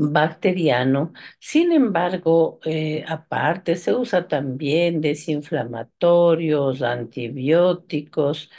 [0.00, 1.12] bacteriano.
[1.38, 8.50] Sin embargo, eh, aparte se usa también desinflamatorios, antibióticos,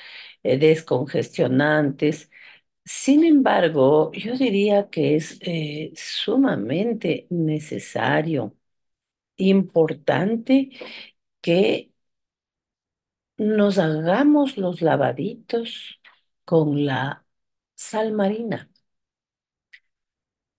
[0.43, 2.29] eh, descongestionantes.
[2.85, 8.55] Sin embargo, yo diría que es eh, sumamente necesario,
[9.37, 10.71] importante
[11.41, 11.91] que
[13.37, 15.99] nos hagamos los lavaditos
[16.45, 17.25] con la
[17.75, 18.70] sal marina.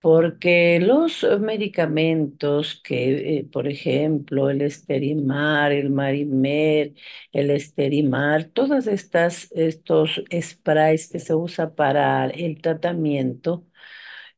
[0.03, 6.93] Porque los medicamentos que, eh, por ejemplo, el Esterimar, el Marimer,
[7.31, 13.65] el Esterimar, todas estas, estos sprays que se usa para el tratamiento,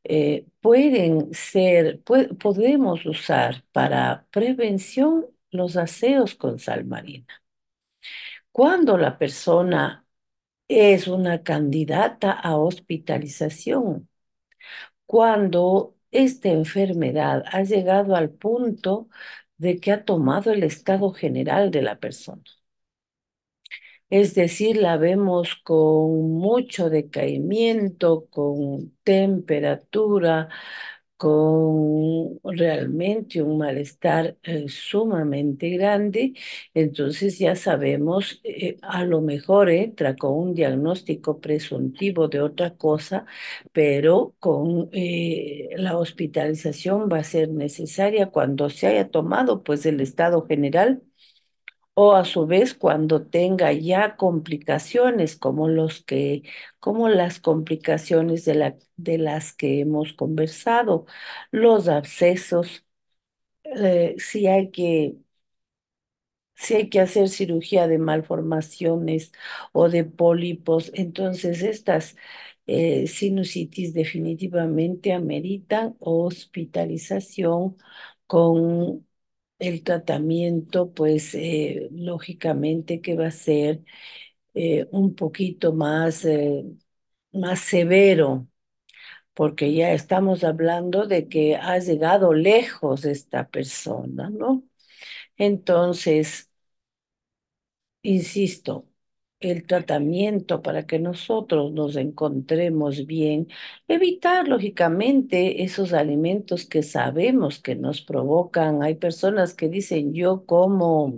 [0.04, 2.02] eh, pueden ser,
[2.40, 7.26] podemos usar para prevención los aseos con sal marina.
[8.52, 10.06] Cuando la persona
[10.68, 14.08] es una candidata a hospitalización,
[15.06, 19.08] cuando esta enfermedad ha llegado al punto
[19.58, 22.42] de que ha tomado el estado general de la persona.
[24.10, 30.48] Es decir, la vemos con mucho decaimiento, con temperatura,
[31.16, 36.34] con realmente un malestar eh, sumamente grande,
[36.74, 43.26] entonces ya sabemos, eh, a lo mejor entra con un diagnóstico presuntivo de otra cosa,
[43.72, 50.00] pero con eh, la hospitalización va a ser necesaria cuando se haya tomado pues el
[50.00, 51.02] estado general
[51.96, 56.44] o a su vez cuando tenga ya complicaciones como los que,
[56.80, 61.06] como las complicaciones de la, de las que hemos conversado,
[61.52, 62.84] los abscesos,
[63.64, 65.16] eh, si hay que,
[66.54, 69.32] si hay que hacer cirugía de malformaciones
[69.72, 72.16] o de pólipos, entonces estas
[72.66, 77.76] eh, sinusitis definitivamente ameritan hospitalización
[78.26, 79.06] con
[79.58, 83.82] el tratamiento, pues eh, lógicamente que va a ser
[84.54, 86.64] eh, un poquito más, eh,
[87.32, 88.48] más severo,
[89.34, 94.64] porque ya estamos hablando de que ha llegado lejos esta persona, ¿no?
[95.38, 96.50] Entonces,
[98.02, 98.86] insisto,
[99.50, 103.48] el tratamiento para que nosotros nos encontremos bien,
[103.88, 108.82] evitar lógicamente esos alimentos que sabemos que nos provocan.
[108.82, 111.14] Hay personas que dicen, yo como,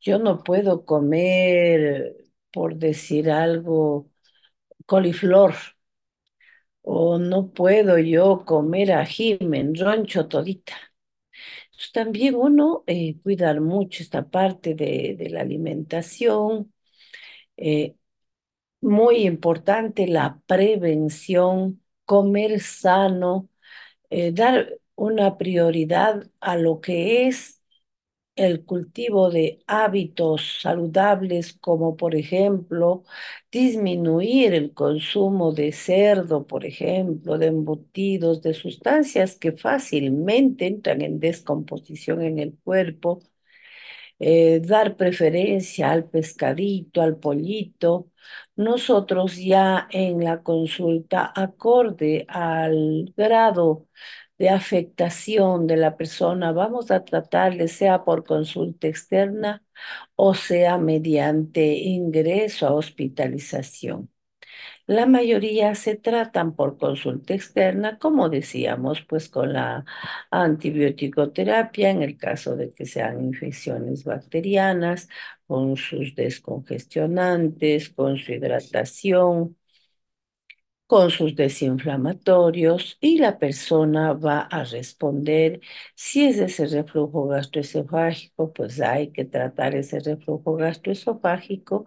[0.00, 2.16] yo no puedo comer,
[2.52, 4.10] por decir algo,
[4.86, 5.54] coliflor,
[6.82, 10.74] o no puedo yo comer ají, me enroncho todita.
[11.92, 16.72] También uno eh, cuidar mucho esta parte de, de la alimentación.
[17.56, 17.96] Eh,
[18.80, 23.48] muy importante la prevención, comer sano,
[24.10, 27.62] eh, dar una prioridad a lo que es
[28.36, 33.04] el cultivo de hábitos saludables, como por ejemplo
[33.52, 41.20] disminuir el consumo de cerdo, por ejemplo, de embutidos, de sustancias que fácilmente entran en
[41.20, 43.20] descomposición en el cuerpo
[44.18, 48.10] eh, dar preferencia al pescadito, al pollito.
[48.56, 53.88] Nosotros ya en la consulta, acorde al grado
[54.38, 59.62] de afectación de la persona, vamos a tratarle sea por consulta externa
[60.16, 64.10] o sea mediante ingreso a hospitalización.
[64.86, 69.84] La mayoría se tratan por consulta externa, como decíamos, pues con la
[70.30, 75.08] antibiótico-terapia en el caso de que sean infecciones bacterianas,
[75.46, 79.56] con sus descongestionantes, con su hidratación,
[80.86, 85.60] con sus desinflamatorios y la persona va a responder.
[85.94, 91.86] Si es ese reflujo gastroesofágico, pues hay que tratar ese reflujo gastroesofágico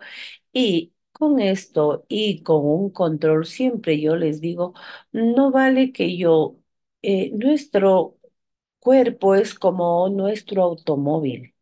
[0.54, 4.74] y con esto y con un control, siempre yo les digo,
[5.12, 6.58] no vale que yo,
[7.02, 8.18] eh, nuestro
[8.80, 11.54] cuerpo es como nuestro automóvil.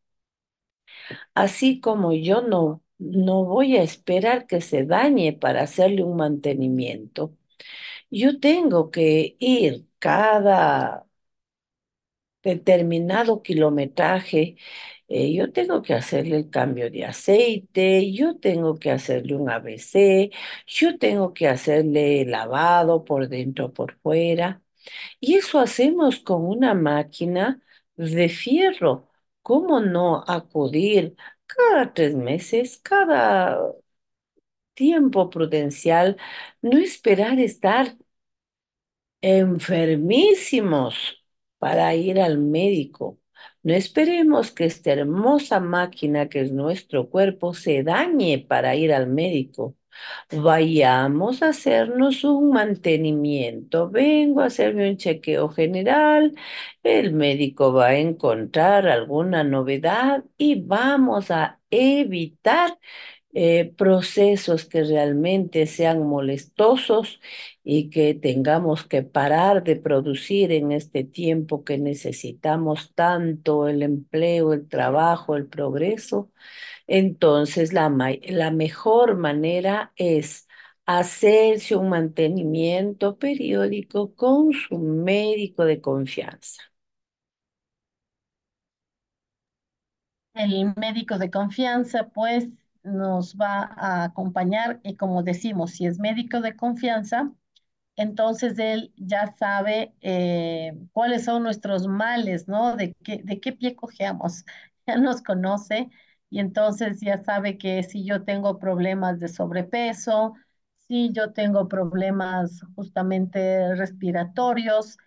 [1.33, 7.35] Así como yo no, no voy a esperar que se dañe para hacerle un mantenimiento,
[8.11, 11.07] yo tengo que ir cada
[12.43, 14.55] determinado kilometraje
[15.07, 20.31] eh, yo tengo que hacerle el cambio de aceite, yo tengo que hacerle un ABC,
[20.67, 24.61] yo tengo que hacerle lavado por dentro, por fuera.
[25.19, 27.61] Y eso hacemos con una máquina
[27.97, 29.09] de fierro.
[29.41, 31.15] ¿Cómo no acudir
[31.47, 33.59] cada tres meses, cada
[34.73, 36.17] tiempo prudencial,
[36.61, 37.95] no esperar estar
[39.21, 41.25] enfermísimos
[41.59, 43.19] para ir al médico?
[43.65, 49.07] No esperemos que esta hermosa máquina que es nuestro cuerpo se dañe para ir al
[49.07, 49.75] médico.
[50.31, 53.89] Vayamos a hacernos un mantenimiento.
[53.91, 56.35] Vengo a hacerme un chequeo general.
[56.83, 62.77] El médico va a encontrar alguna novedad y vamos a evitar
[63.35, 67.21] eh, procesos que realmente sean molestosos
[67.63, 74.53] y que tengamos que parar de producir en este tiempo que necesitamos tanto el empleo,
[74.53, 76.31] el trabajo, el progreso.
[76.87, 77.89] Entonces, la,
[78.27, 80.47] la mejor manera es
[80.85, 86.63] hacerse un mantenimiento periódico con su médico de confianza.
[90.33, 92.47] El médico de confianza, pues,
[92.85, 97.31] nos va a acompañar y como decimos, si es médico de confianza,
[97.95, 102.75] entonces él ya sabe eh, cuáles son nuestros males, ¿no?
[102.75, 104.45] De qué, de qué pie cojeamos,
[104.87, 105.89] ya nos conoce
[106.29, 110.33] y entonces ya sabe que si yo tengo problemas de sobrepeso,
[110.87, 114.97] si yo tengo problemas justamente respiratorios,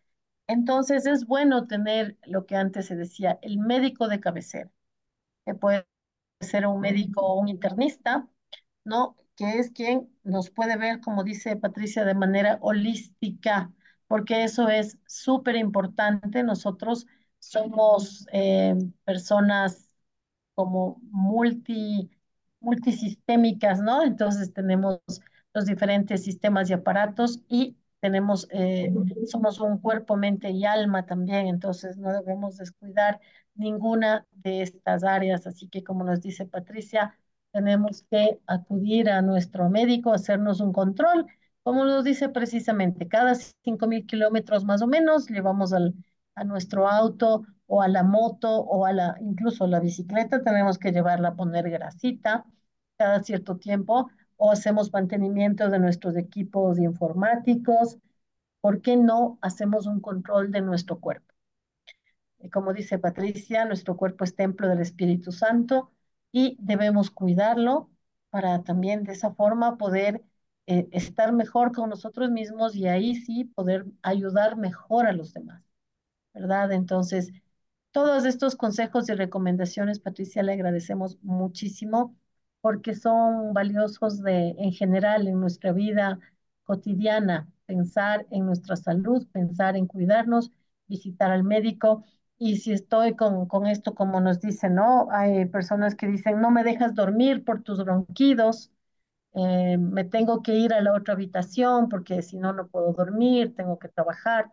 [0.48, 4.70] entonces es bueno tener lo que antes se decía, el médico de cabecera,
[5.46, 5.86] que puede
[6.40, 8.28] ser un médico o un internista,
[8.84, 9.16] ¿no?
[9.36, 13.72] Que es quien nos puede ver, como dice Patricia, de manera holística,
[14.08, 16.42] porque eso es súper importante.
[16.42, 17.06] Nosotros
[17.38, 18.74] somos eh,
[19.04, 19.94] personas
[20.54, 22.10] como multi,
[22.60, 24.02] multisistémicas, ¿no?
[24.04, 25.00] Entonces tenemos
[25.54, 28.92] los diferentes sistemas y aparatos y tenemos, eh,
[29.26, 33.20] somos un cuerpo, mente y alma también, entonces no debemos descuidar
[33.58, 35.46] ninguna de estas áreas.
[35.46, 37.18] Así que, como nos dice Patricia,
[37.52, 41.26] tenemos que acudir a nuestro médico, hacernos un control.
[41.62, 45.94] Como nos dice precisamente, cada 5.000 kilómetros más o menos llevamos al,
[46.34, 50.92] a nuestro auto o a la moto o a la, incluso la bicicleta, tenemos que
[50.92, 52.46] llevarla a poner grasita
[52.96, 57.98] cada cierto tiempo o hacemos mantenimiento de nuestros equipos informáticos.
[58.60, 61.27] ¿Por qué no hacemos un control de nuestro cuerpo?
[62.52, 65.92] Como dice Patricia, nuestro cuerpo es templo del Espíritu Santo
[66.32, 67.90] y debemos cuidarlo
[68.30, 70.22] para también de esa forma poder
[70.66, 75.62] eh, estar mejor con nosotros mismos y ahí sí poder ayudar mejor a los demás,
[76.34, 76.72] ¿verdad?
[76.72, 77.32] Entonces,
[77.92, 82.16] todos estos consejos y recomendaciones, Patricia, le agradecemos muchísimo
[82.60, 86.18] porque son valiosos de, en general en nuestra vida
[86.64, 90.52] cotidiana, pensar en nuestra salud, pensar en cuidarnos,
[90.86, 92.04] visitar al médico.
[92.38, 95.08] Y si estoy con, con esto, como nos dicen, ¿no?
[95.10, 98.70] Hay personas que dicen, no me dejas dormir por tus ronquidos,
[99.34, 103.54] eh, me tengo que ir a la otra habitación porque si no, no puedo dormir,
[103.56, 104.52] tengo que trabajar.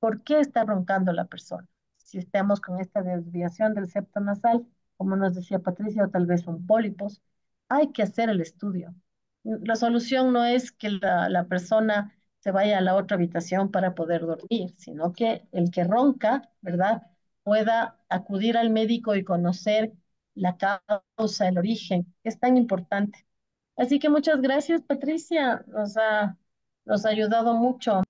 [0.00, 1.68] ¿Por qué está roncando la persona?
[1.98, 4.66] Si estamos con esta desviación del septo nasal,
[4.98, 7.22] como nos decía Patricia, o tal vez son pólipos,
[7.68, 8.94] hay que hacer el estudio.
[9.44, 12.15] La solución no es que la, la persona
[12.46, 17.02] se vaya a la otra habitación para poder dormir, sino que el que ronca, ¿verdad?,
[17.44, 19.92] pueda acudir al médico y conocer
[20.36, 23.26] la causa, el origen, que es tan importante.
[23.76, 26.38] Así que muchas gracias, Patricia, nos ha,
[26.86, 28.02] nos ha ayudado mucho.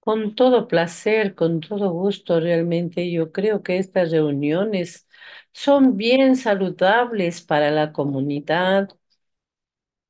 [0.00, 5.08] Con todo placer, con todo gusto, realmente yo creo que estas reuniones
[5.52, 8.88] son bien saludables para la comunidad.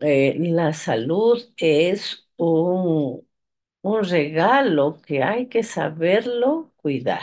[0.00, 3.26] Eh, la salud es un,
[3.82, 7.22] un regalo que hay que saberlo cuidar.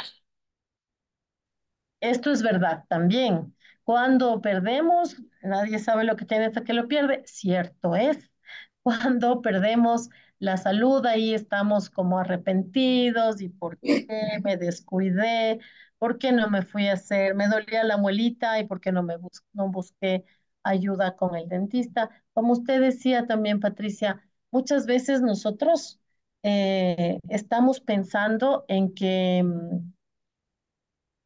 [1.99, 3.55] Esto es verdad también.
[3.83, 7.23] Cuando perdemos, nadie sabe lo que tiene hasta que lo pierde.
[7.25, 8.29] Cierto es.
[8.83, 10.09] Cuando perdemos
[10.39, 15.59] la salud, ahí estamos como arrepentidos y por qué me descuidé,
[15.97, 19.03] por qué no me fui a hacer, me dolía la muelita y por qué no
[19.03, 20.25] me bus no busqué
[20.63, 22.09] ayuda con el dentista.
[22.33, 25.99] Como usted decía también, Patricia, muchas veces nosotros
[26.43, 29.93] eh, estamos pensando en que mm,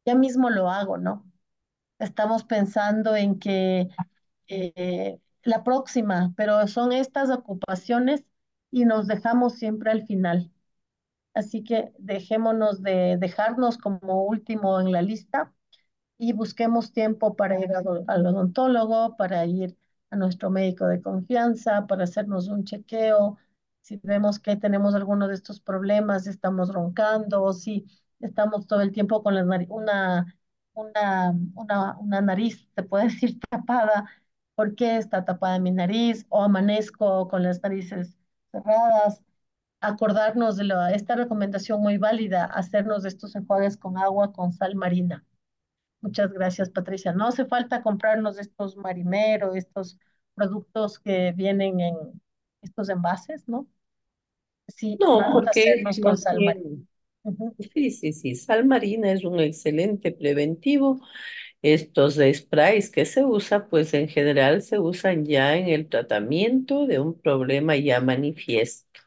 [0.04, 1.30] ya mismo lo hago, ¿no?
[1.98, 3.88] Estamos pensando en que
[4.48, 8.24] eh, la próxima, pero son estas ocupaciones
[8.70, 10.52] y nos dejamos siempre al final.
[11.34, 15.54] Así que dejémonos de dejarnos como último en la lista
[16.18, 19.76] y busquemos tiempo para ir al, odontólogo, para ir
[20.10, 23.38] a nuestro médico de confianza, para hacernos un chequeo.
[23.82, 27.86] Si vemos que tenemos alguno de estos problemas, estamos roncando, o si
[28.20, 30.36] estamos todo el tiempo con la nariz, una,
[30.74, 34.10] una, una, una nariz, se puede decir, tapada,
[34.54, 36.26] ¿por qué está tapada mi nariz?
[36.28, 38.18] O amanezco con las narices
[38.52, 39.22] cerradas.
[39.80, 45.24] Acordarnos de esta recomendación muy válida, hacernos estos enjuagues con agua con sal marina
[46.00, 47.12] Muchas gracias, Patricia.
[47.12, 49.98] No hace falta comprarnos estos marimeros, estos
[50.34, 51.96] productos que vienen en
[52.62, 53.68] estos envases, ¿no?
[54.68, 56.84] Sí, No, porque con sal marina.
[57.74, 61.00] sí, sí, sí, sal marina es un excelente preventivo.
[61.62, 67.00] Estos sprays que se usa, pues en general se usan ya en el tratamiento de
[67.00, 69.00] un problema ya manifiesto.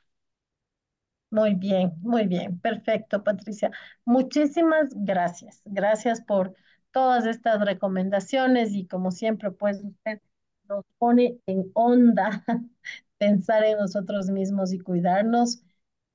[1.29, 3.71] Muy bien, muy bien, perfecto, Patricia.
[4.05, 5.61] Muchísimas gracias.
[5.65, 6.55] Gracias por
[6.91, 10.21] todas estas recomendaciones y como siempre, pues usted
[10.69, 12.43] nos pone en onda
[13.17, 15.63] pensar en nosotros mismos y cuidarnos.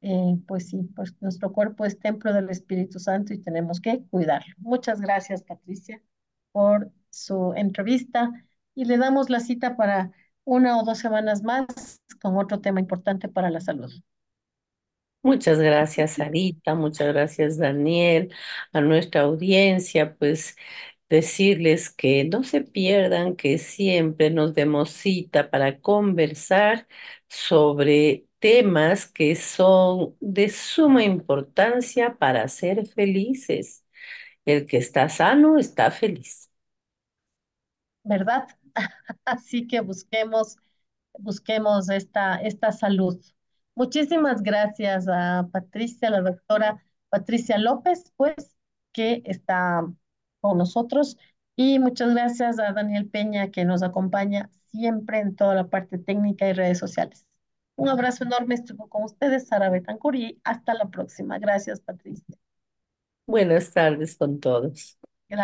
[0.02, 4.54] Eh, pues sí, pues nuestro cuerpo es templo del Espíritu Santo y tenemos que cuidarlo.
[4.58, 6.02] Muchas gracias, Patricia,
[6.52, 8.30] por su entrevista
[8.74, 10.12] y le damos la cita para
[10.44, 11.66] una o dos semanas más
[12.20, 13.90] con otro tema importante para la salud.
[15.26, 18.32] Muchas gracias, Sarita, muchas gracias, Daniel,
[18.72, 20.56] a nuestra audiencia, pues
[21.08, 26.86] decirles que no se pierdan, que siempre nos demos cita para conversar
[27.28, 33.84] sobre temas que son de suma importancia para ser felices.
[34.46, 36.50] El que está sano está feliz.
[38.04, 38.46] ¿verdad?
[39.24, 40.56] Así que busquemos,
[41.18, 43.20] busquemos esta, esta salud.
[43.76, 48.56] Muchísimas gracias a Patricia, la doctora Patricia López, pues,
[48.92, 49.86] que está
[50.40, 51.18] con nosotros.
[51.56, 56.48] Y muchas gracias a Daniel Peña, que nos acompaña siempre en toda la parte técnica
[56.48, 57.26] y redes sociales.
[57.76, 61.38] Un abrazo enorme, estuvo con ustedes, Sara Betancur, y hasta la próxima.
[61.38, 62.36] Gracias, Patricia.
[63.26, 64.98] Buenas tardes con todos.